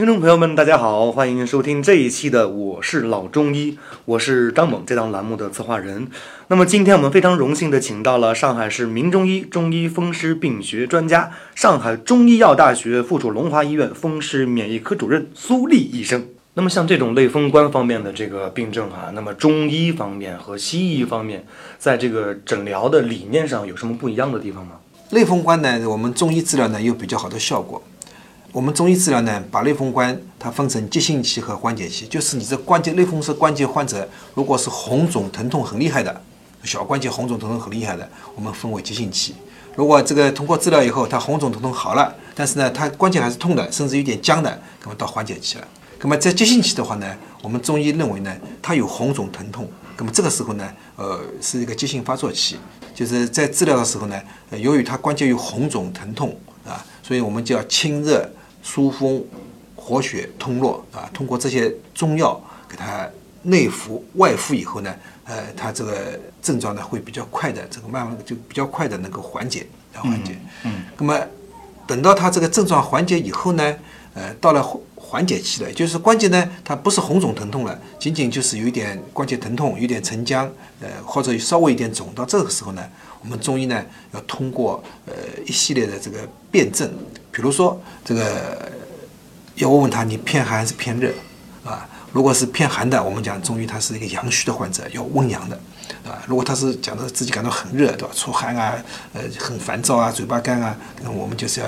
[0.00, 3.72] 听众朋友们，大家好，欢迎收听这一期的《我是老中医》，
[4.06, 6.08] 我是张猛，这档栏目的策划人。
[6.48, 16.26] 那么今天我们非常荣幸的请到了上海市名中医中医风湿病学专家、上海中医药大学附属龙华医院风湿免疫科主任苏丽医生。
[16.54, 21.44] 那么像这种类风关方面的这个病症哈、那么中医方面和西医方面，
[21.78, 24.76] 在这个诊疗的理念上有什么不一样的地方吗？
[25.10, 27.82] 类风关呢，我们中医治疗呢有比较好的效果。
[28.52, 36.20] 我们中医治疗呢，把类风关它分成急性期和缓解期，就是你这关节类风湿关节患者，如果是红肿疼痛很厉害的，
[36.64, 39.36] 小关节红肿疼痛很厉害的，我们分为急性期。
[39.76, 45.68] 如果这个通过治疗以后，它红肿疼痛好了，但是呢，它关节还是痛的，甚至有点僵的，那么到缓解期了。
[46.00, 47.06] 那么在急性期的话呢，
[47.42, 52.56] 我们中医认为呢，它有红肿疼痛，那么这个时候呢，呃，是一个急性发作期，
[52.96, 54.20] 就是在治疗的时候呢，
[54.58, 58.28] 由于它关节有红肿疼痛啊，所以我们就要清热、
[58.62, 59.24] 疏风、
[59.74, 63.08] 活血、通络啊，通过这些中药给它
[63.42, 64.94] 内服、外敷以后呢，
[65.24, 70.36] 呃，它这个症状呢会比较快的，这个慢慢就比较快的能够缓解，啊缓解。
[70.64, 70.82] 嗯。
[70.98, 71.18] 那么
[71.86, 73.76] 等到它这个症状缓解以后呢，
[74.14, 80.48] 呃，到了缓缓解期了，也就是关节呢，它不是红肿疼痛了，仅仅就是有一点关节疼痛，有点沉僵，
[80.80, 82.12] 呃，或者稍微一点肿。
[82.14, 82.84] 到这个时候呢，
[83.20, 86.88] 我们中医呢要通过呃一系列的这个辩证，
[87.30, 88.70] 比如说这个
[89.54, 91.12] 要问问他你偏寒还是偏热，
[91.64, 91.88] 啊？
[92.12, 95.56] 如果是偏寒的，我们讲中医他是一个阳虚的患者，要温阳的，
[96.04, 96.22] 啊。
[96.26, 98.10] 如果他是讲的自己感到很热，对吧？
[98.14, 98.74] 出汗啊，
[99.12, 101.66] 呃，很烦躁啊，嘴巴干啊，那我们就是要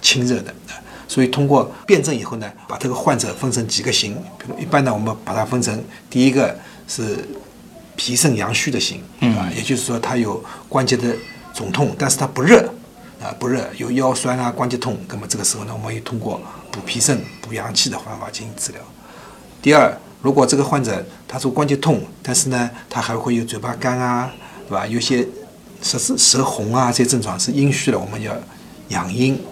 [0.00, 0.50] 清热的。
[0.68, 6.58] 啊所以通过辩证以后呢，把这个患者分成几个型，比如一般呢，我们把它分成第一个
[6.88, 7.28] 是
[7.94, 11.14] 脾肾阳虚的型，啊，也就是说他有关节的
[11.52, 12.72] 肿痛，但是他不热，
[13.24, 16.40] 啊不热，有腰酸啊关节痛，那么这个时候呢，我们也通过
[16.70, 18.80] 补脾肾、补阳气的方法进行治疗。
[19.62, 19.90] 第二，
[20.20, 24.30] 如果这个患者他说关节痛，但是呢，他还会有嘴巴干啊，
[24.68, 24.86] 对吧？
[24.86, 25.26] 有些
[25.80, 28.36] 舌是舌红啊，这些症状是阴虚的，我们要
[28.88, 29.42] 养阴、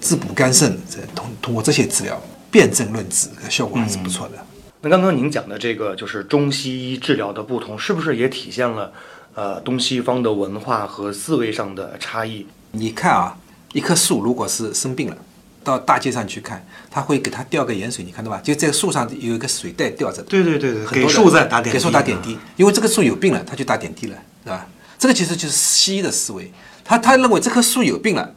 [0.00, 2.20] 滋补肝肾，这通通过这些治疗，
[2.50, 4.34] 辨证论治，效果还是不错的。
[4.80, 8.92] 那刚刚您讲的这个就是中西医治疗的不同，是不是也体现了
[9.34, 12.46] 呃东西方的文化和思维上的差异？
[12.72, 13.36] 你看啊，
[13.72, 15.16] 一棵树如果是生病了，
[15.62, 18.40] 到大街上去看，他会给它吊个盐水，你看到吧？
[18.42, 20.24] 就在树上有一个水袋吊着的。
[20.24, 24.66] 对对对对，很多的给树在打点滴，给树打点滴，因为这个树有病了，他就打点滴了，是吧？
[24.98, 26.52] 这个其实就是西医的思维，
[26.84, 28.34] 他他认为这棵树有病了，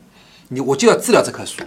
[0.50, 1.62] 你我就要治疗这棵树，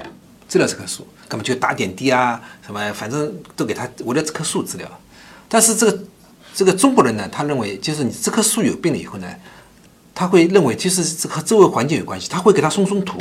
[0.49, 4.88] 治疗这棵树，根本就打点滴啊，什么反正都给他围着这棵树治疗。
[5.49, 5.99] 但是这个
[6.55, 9.28] 这个中国人呢，他认为就是你这棵树有病了以后呢，
[10.16, 13.19] 他会认为其实这和周围环境有关系，他会给它松松土，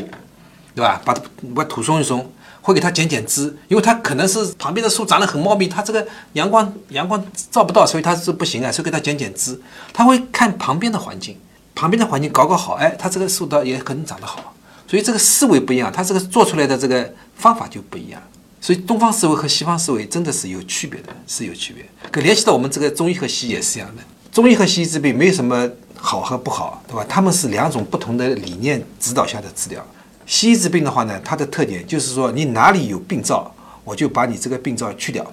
[0.73, 1.01] 对吧？
[1.03, 1.13] 把
[1.53, 9.59] 把土松一松，会给它剪剪枝，因为它可能是旁边的树长得很茂密，它这个阳光阳光照不到，所以它是不行啊，所以给它剪剪枝。
[9.91, 11.37] 他会看旁边的环境，
[11.75, 14.55] 旁边的环境搞搞好，哎，它这个树倒也可能长得好。
[14.87, 18.21] 所以这个思维不一样，它这个做出来的这个方法就不一样。
[18.61, 21.85] 所以东方思维和西方思维真的是有区别的，是有区别。
[22.09, 24.01] 可联系到我们这个中医和西医也是一样的，
[24.31, 25.69] 中医和西医治病没有什么
[26.05, 27.03] 好和不好，对吧？
[27.09, 29.83] 他们是两种不同的理念指导下的治疗。
[30.27, 33.51] 西医治病的话呢，它的特点就是说你哪里有病灶，
[33.83, 35.25] 我就把你这个病灶去掉。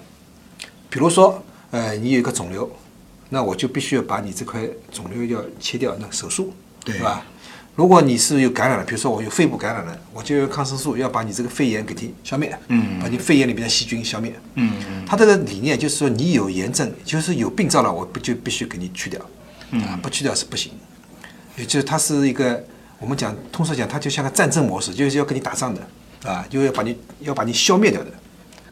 [0.89, 2.69] 比如说，呃，你有一个肿瘤，
[3.29, 4.61] 那我就必须要把你这块
[4.91, 6.51] 肿瘤要切掉，那手术，
[6.83, 7.23] 对吧？
[7.75, 14.31] 如果你是有感染了，比如说我有肺部感染了，我就用抗生素要把你这个肺炎给它消灭，嗯把你肺炎里面的细菌消灭。
[14.55, 19.19] 嗯嗯他这个理念就是说，你有炎症，就是有病灶了，我不就必须给你去掉，
[19.71, 20.71] 啊，不去掉是不行。
[21.55, 22.63] 也就是它是一个
[22.99, 25.81] 我们讲通俗讲，它就像个战争模式，就是要跟你打仗的，
[26.29, 28.09] 啊，就要把你要把你消灭掉的。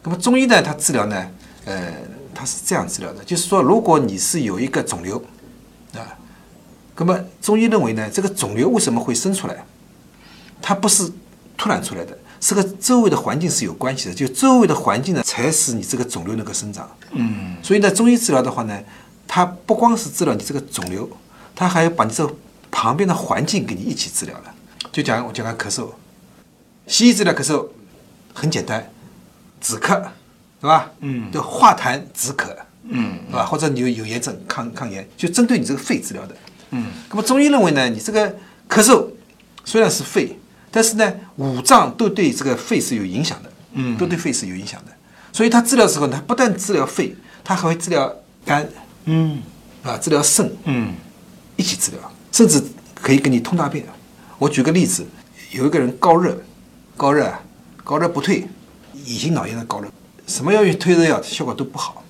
[0.02, 1.30] 那么中医呢，它治疗呢，
[1.64, 1.92] 呃，
[2.34, 5.16] 它是这样治疗的，就是说，如果你是有一个肿瘤，
[5.94, 6.02] 啊，
[6.96, 9.64] 那么中医认为呢，这个肿瘤为什么会生出来？
[10.60, 11.10] 它不是
[11.56, 14.14] 突然出来的，是和周围的环境是有关系的。
[14.14, 16.90] 就周围的环境呢，才使你这个肿瘤能够生长。
[17.12, 18.80] 嗯所以呢，中医治疗的话呢，
[19.34, 21.08] 它不光是治疗你这个肿瘤，
[21.54, 22.30] 它还要把你这
[22.70, 24.54] 旁边的环境给你一起治疗了。
[24.92, 25.88] 就讲我讲个咳嗽，
[26.86, 27.66] 西医治疗咳嗽
[28.34, 28.92] 很简单，
[29.58, 30.02] 止咳，
[30.60, 30.90] 对吧？
[31.00, 33.46] 嗯就化痰止咳，嗯，对吧？
[33.46, 36.36] 或者你有有炎症抗抗炎，就针对你这个肺治疗的。
[36.72, 38.28] 嗯，那么中医认为呢，你这个
[38.68, 39.06] 咳嗽
[39.64, 40.38] 虽然是肺，
[40.70, 44.92] 但是呢，五脏都对这个肺是有影响的，嗯，都对肺是有影响的。
[45.32, 48.14] 所以他治疗的时候呢，他不但治疗肺，他还会治疗
[48.44, 48.68] 肝，
[49.04, 49.42] 嗯
[49.82, 50.94] 啊，治疗肾，嗯
[51.56, 52.00] 一起治疗，
[52.30, 52.62] 甚至
[52.94, 53.84] 可以给你通大便。
[54.38, 55.06] 我举个例子，
[55.50, 56.36] 有一个人高热，
[56.96, 57.40] 高热啊，
[57.84, 58.46] 高热不退，
[59.04, 59.88] 乙型脑炎的高热，
[60.26, 62.02] 什么药用退热药效果都不好。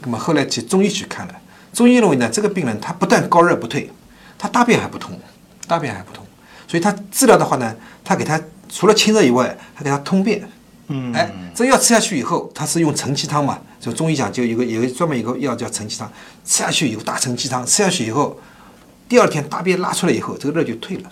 [0.00, 1.34] 那么后来去中医去看了，
[1.72, 3.90] 中医认为呢，这个病人他不但高热不退，
[4.38, 5.18] 他大便还不通，
[5.66, 6.24] 大便还不通，
[6.66, 10.42] 所以他治疗的话呢，他给他除了清热以外，还给他通便。
[10.88, 16.06] 嗯，哎，这药吃下去以后，他是用承气汤嘛，就中医讲就有个有个专门有个药叫承气汤，
[16.44, 18.38] 吃下去以后大承气汤，吃下去以后，
[19.08, 21.10] 第二天大便拉出来以后，这个热就退了，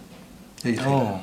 [0.63, 0.99] 热就退了。
[0.99, 1.19] 哦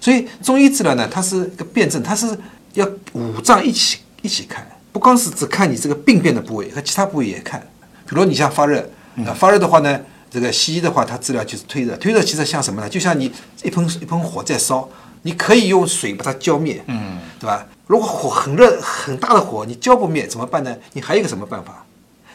[0.00, 2.38] 所以中医治疗呢，它是一个辩证，它是
[2.74, 4.62] 要五脏一起一起看，
[4.92, 7.58] 不光是只看你这个病变的部位，和其他部位也看。
[8.06, 8.86] 比如你像发热，
[9.26, 9.98] 啊发热的话呢，
[10.30, 12.88] 这个西医的话，它治疗就是退热，退热其实像什么呢？
[12.88, 13.32] 就像你
[13.62, 14.86] 一盆一盆火在烧，
[15.24, 17.66] 你可以用水把它浇灭，嗯，对吧？
[17.86, 20.74] 如果火很热很大的火，你浇不灭怎么办呢？
[20.92, 21.84] 你还有一个什么办法？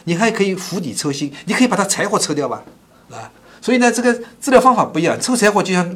[0.04, 2.62] 你还可以釜底抽薪，你可以把它柴火抽掉吧，
[3.10, 5.88] 啊，所以呢，这个治疗方法不一样，抽柴火就像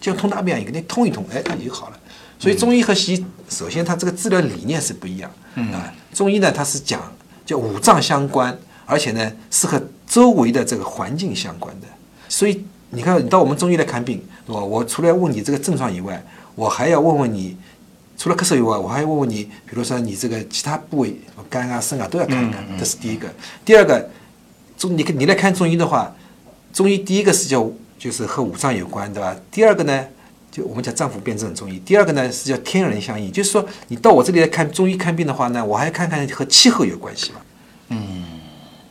[0.00, 1.98] 就像通大便一样，给你通一通，哎，它就好了。
[2.38, 7.00] 所以中医和西医，首先它这个治疗理念是不一样，啊，中医呢它是讲
[7.44, 8.56] 叫五脏相关，
[8.86, 11.86] 而且呢是和周围的这个环境相关的。
[12.28, 16.22] 所以你看，你到我们中医来看病，我我除了要问你这个症状以外，
[16.54, 17.56] 我还要问问你。
[18.20, 21.16] 除了咳嗽以外，我还要问问你，比如说你这个其他部位，
[21.48, 23.28] 肝啊、肾啊都要看看，这是第一个。
[23.64, 24.10] 第二个，
[24.76, 26.12] 中你你来看中医的话，
[26.72, 29.36] 中医第一个是叫就是和五脏有关，对吧？
[29.52, 30.04] 第二个呢，
[30.50, 31.78] 就我们讲脏腑辩证中医。
[31.86, 37.36] 第二个呢是叫天人相应，就是说你到我这里来看中医看病的话呢，我还看看和气候有关系嘛。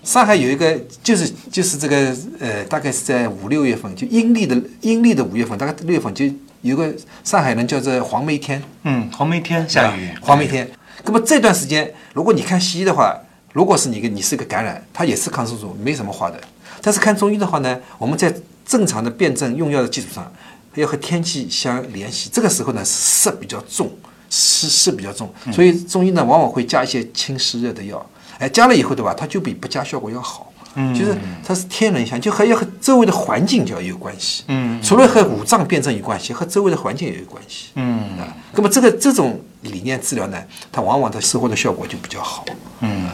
[0.07, 6.25] 嗯，上海有一个就是就是这个呃，大概是在五六月份，就阴历的阴历的五月份，大概六月份就
[6.61, 6.93] 有个
[7.23, 8.63] 上海人叫做黄梅天。
[8.83, 10.69] 嗯，黄梅天下雨，黄梅天。
[11.03, 13.15] 那么这段时间，如果你看西医的话，
[13.53, 16.39] 如果是你个你是个感染，它也是抗生素，没什么话的。
[16.81, 18.33] 但是看中医的话呢，我们在
[18.65, 20.31] 正常的辩证用药的基础上，
[20.75, 22.29] 要和天气相联系。
[22.31, 23.91] 这个时候呢，湿比较重，
[24.29, 28.05] 湿湿比较重，所以中医呢往往会加一些清湿热的药。
[28.39, 30.51] 哎，加了以后对吧，它就比不加效果要好。
[30.79, 34.43] 嗯，就是它是天人相，就还要和周围的环境就要有关系。
[34.47, 37.69] 嗯，除了和五脏辩证有关系，和周围的环境也有关系。
[37.73, 40.37] 嗯啊，那么这个这种理念治疗呢，
[40.71, 42.45] 它往往它收获的效果就比较好。
[42.81, 43.09] 嗯，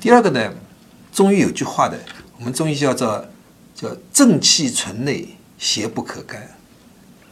[0.00, 0.52] 第二个呢，
[1.12, 1.98] 中医有句话的，
[2.38, 3.24] 我们中医叫做
[3.74, 5.26] 叫正气存内，
[5.58, 6.40] 邪不可干。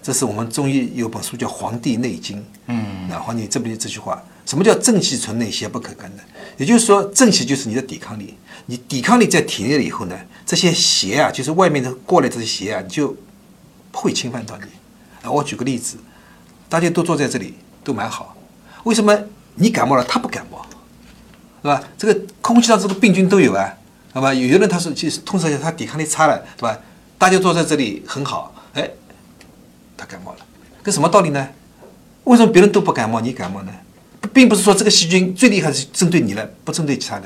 [0.07, 2.39] 这是我们中医有本书叫《黄帝内经》。
[2.67, 6.23] 嗯，那黄帝这边这句话，什么叫正气存内，邪不可干呢？
[6.59, 8.37] 也就是说，正气就是你的抵抗力，
[8.67, 10.17] 你抵抗力在体内了以后呢，
[10.47, 13.17] 这些邪啊，就是外面的过来这些邪啊，你就
[13.91, 14.67] 不会侵犯到你。
[15.27, 15.97] 啊，我举个例子，
[16.69, 18.37] 大家都坐在这里都蛮好，
[18.85, 19.13] 为什么
[19.57, 20.65] 你感冒了他不感冒？
[21.63, 21.83] 是吧？
[21.99, 23.75] 这个空气上这个病菌都有啊，
[24.13, 26.79] 那么有的人他是就是通常他抵抗力差了，对吧？
[27.19, 28.89] 大家坐在这里很好，哎，
[29.97, 30.39] 他感冒了，
[30.83, 31.49] 跟什么道理呢？
[32.25, 33.73] 为什么别人都不感冒，你感冒呢？
[34.33, 37.25] 并不是说这个细菌最厉害是针对你了，不针对其他人，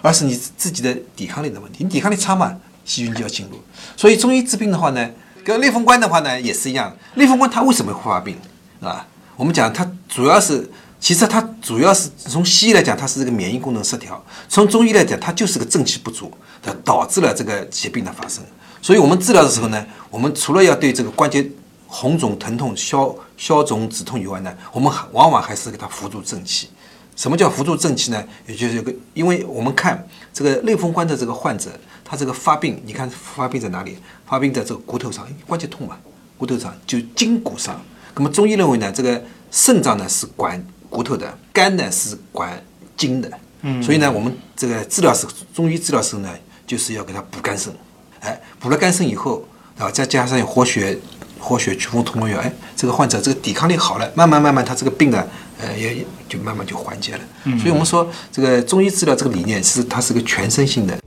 [0.00, 1.82] 而是你自己的抵抗力的问题。
[1.82, 3.60] 你抵抗力差嘛，细菌就要进入。
[3.96, 5.10] 所以中医治病的话呢，
[5.44, 6.96] 跟类风关的话呢也是一样。
[7.16, 8.36] 类风关它为什么会发病
[8.80, 9.06] 啊？
[9.36, 14.14] 我们讲它主要是，其实它主要是从西医来讲，它是这个免疫功能失调；
[14.48, 18.44] 从中医来讲，它就是个正气不足，它导致了这个疾病的发生。
[18.80, 21.44] 所以我们治疗的时候呢，我们除了要对这个关节
[21.86, 26.68] 红肿、疼痛、消消肿、止痛以外呢，我们还往往还是给它扶助正气。
[27.14, 28.22] 什么叫扶助正气呢？
[28.46, 31.70] 也就是有个，因为我们看这个类风关的这个患者，
[32.04, 33.96] 他这个发病，你看发病在哪里？
[34.26, 35.96] 发病在这个骨头上，关节痛嘛，
[36.36, 37.80] 骨头上就筋骨上。
[38.14, 42.62] 那么中医认为呢，这个肾脏呢是管骨头的，肝呢是管
[42.98, 43.30] 筋的。
[43.62, 46.28] 嗯，所以呢，我们这个治疗时，中医治疗时候呢，
[46.66, 47.74] 就是要给他补肝肾。
[48.20, 49.42] 哎，补了肝肾以后，
[49.78, 50.98] 啊，再加上活血。
[51.38, 55.24] 活血祛风通络药，哎，这个患者这个抵抗力好了，慢慢慢慢他这个病呢，
[55.60, 57.20] 呃，也也就慢慢就缓解了。
[57.58, 60.98] 所以我们说这个中医治疗这个理念是它是个全身性的。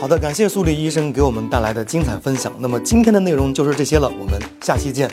[0.00, 2.52] 好的，感谢苏黎医生给我们带来的精彩分享。
[2.58, 5.10] 那么今天的内容就是这些了，我们下期见。